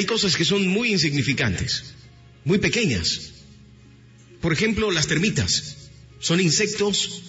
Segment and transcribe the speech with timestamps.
[0.00, 1.92] Hay cosas que son muy insignificantes,
[2.46, 3.32] muy pequeñas.
[4.40, 5.90] Por ejemplo, las termitas.
[6.20, 7.20] Son insectos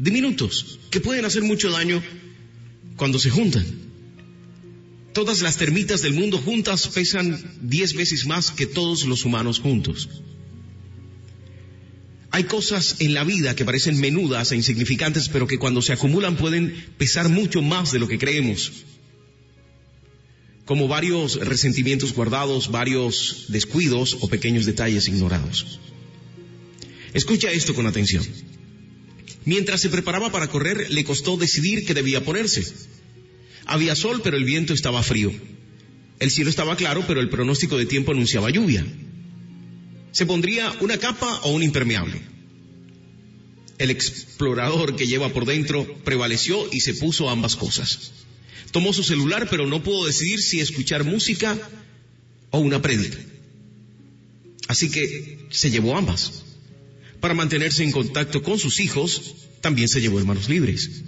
[0.00, 2.02] diminutos que pueden hacer mucho daño
[2.96, 3.64] cuando se juntan.
[5.12, 10.08] Todas las termitas del mundo juntas pesan diez veces más que todos los humanos juntos.
[12.32, 16.36] Hay cosas en la vida que parecen menudas e insignificantes, pero que cuando se acumulan
[16.36, 18.72] pueden pesar mucho más de lo que creemos.
[20.68, 25.80] Como varios resentimientos guardados, varios descuidos o pequeños detalles ignorados.
[27.14, 28.22] Escucha esto con atención.
[29.46, 32.66] Mientras se preparaba para correr, le costó decidir qué debía ponerse.
[33.64, 35.32] Había sol, pero el viento estaba frío.
[36.18, 38.84] El cielo estaba claro, pero el pronóstico de tiempo anunciaba lluvia.
[40.12, 42.20] ¿Se pondría una capa o un impermeable?
[43.78, 48.12] El explorador que lleva por dentro prevaleció y se puso ambas cosas.
[48.70, 51.58] Tomó su celular, pero no pudo decidir si escuchar música
[52.50, 53.18] o una prédica.
[54.68, 56.44] Así que se llevó ambas.
[57.20, 61.02] Para mantenerse en contacto con sus hijos, también se llevó hermanos libres.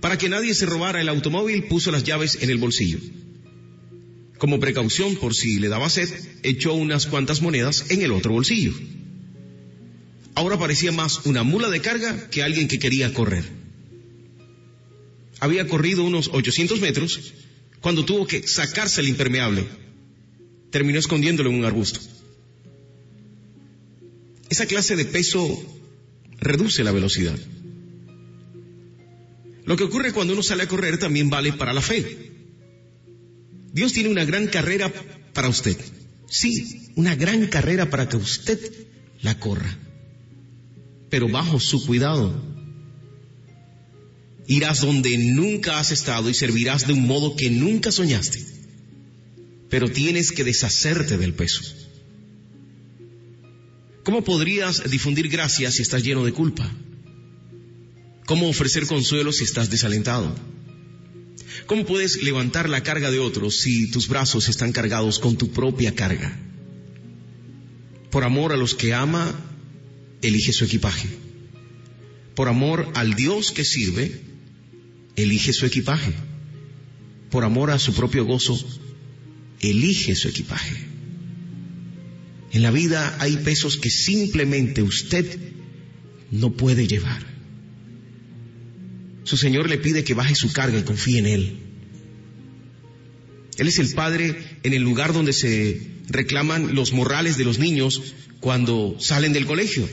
[0.00, 2.98] Para que nadie se robara el automóvil, puso las llaves en el bolsillo.
[4.38, 6.08] Como precaución por si le daba sed,
[6.44, 8.72] echó unas cuantas monedas en el otro bolsillo.
[10.36, 13.57] Ahora parecía más una mula de carga que alguien que quería correr.
[15.40, 17.20] Había corrido unos 800 metros
[17.80, 19.66] cuando tuvo que sacarse el impermeable.
[20.70, 22.00] Terminó escondiéndolo en un arbusto.
[24.50, 25.42] Esa clase de peso
[26.38, 27.38] reduce la velocidad.
[29.64, 32.32] Lo que ocurre cuando uno sale a correr también vale para la fe.
[33.72, 34.90] Dios tiene una gran carrera
[35.34, 35.76] para usted.
[36.26, 38.58] Sí, una gran carrera para que usted
[39.20, 39.78] la corra.
[41.10, 42.57] Pero bajo su cuidado.
[44.48, 48.42] Irás donde nunca has estado y servirás de un modo que nunca soñaste.
[49.68, 51.62] Pero tienes que deshacerte del peso.
[54.04, 56.66] ¿Cómo podrías difundir gracia si estás lleno de culpa?
[58.24, 60.34] ¿Cómo ofrecer consuelo si estás desalentado?
[61.66, 65.94] ¿Cómo puedes levantar la carga de otros si tus brazos están cargados con tu propia
[65.94, 66.40] carga?
[68.10, 69.38] Por amor a los que ama,
[70.22, 71.08] elige su equipaje.
[72.34, 74.27] Por amor al Dios que sirve,
[75.22, 76.12] elige su equipaje.
[77.30, 78.58] Por amor a su propio gozo,
[79.60, 80.76] elige su equipaje.
[82.52, 85.38] En la vida hay pesos que simplemente usted
[86.30, 87.26] no puede llevar.
[89.24, 91.58] Su Señor le pide que baje su carga y confíe en Él.
[93.58, 98.14] Él es el Padre en el lugar donde se reclaman los morrales de los niños
[98.40, 99.86] cuando salen del colegio.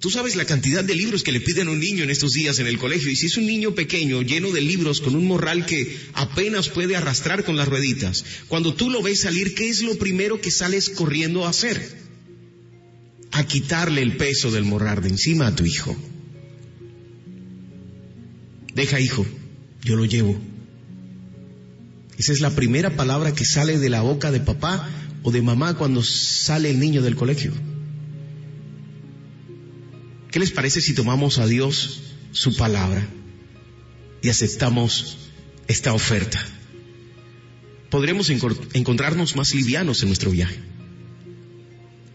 [0.00, 2.60] Tú sabes la cantidad de libros que le piden a un niño en estos días
[2.60, 3.10] en el colegio.
[3.10, 6.94] Y si es un niño pequeño, lleno de libros, con un morral que apenas puede
[6.94, 10.88] arrastrar con las rueditas, cuando tú lo ves salir, ¿qué es lo primero que sales
[10.88, 12.08] corriendo a hacer?
[13.32, 15.96] A quitarle el peso del morral de encima a tu hijo.
[18.74, 19.26] Deja, hijo,
[19.82, 20.40] yo lo llevo.
[22.18, 24.88] Esa es la primera palabra que sale de la boca de papá
[25.24, 27.52] o de mamá cuando sale el niño del colegio.
[30.30, 32.00] ¿Qué les parece si tomamos a Dios
[32.32, 33.06] su palabra
[34.22, 35.16] y aceptamos
[35.68, 36.44] esta oferta?
[37.88, 40.58] Podremos encontrarnos más livianos en nuestro viaje.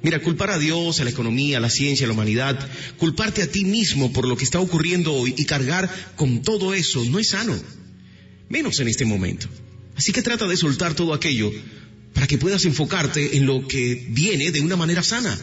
[0.03, 3.50] Mira, culpar a Dios, a la economía, a la ciencia, a la humanidad, culparte a
[3.50, 7.29] ti mismo por lo que está ocurriendo hoy y cargar con todo eso no es
[7.29, 7.57] sano,
[8.50, 9.47] menos en este momento.
[9.96, 11.52] Así que trata de soltar todo aquello
[12.13, 15.40] para que puedas enfocarte en lo que viene de una manera sana.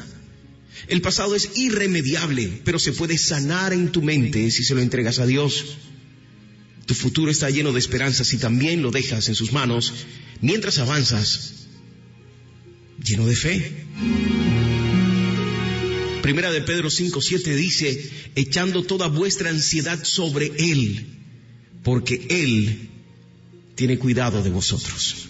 [0.89, 5.19] El pasado es irremediable, pero se puede sanar en tu mente si se lo entregas
[5.19, 5.77] a Dios.
[6.87, 9.93] Tu futuro está lleno de esperanzas si también lo dejas en sus manos
[10.41, 11.67] mientras avanzas
[13.05, 13.73] lleno de fe.
[16.23, 21.07] Primera de Pedro 5:7 dice, echando toda vuestra ansiedad sobre Él,
[21.83, 22.91] porque Él
[23.75, 25.29] tiene cuidado de vosotros.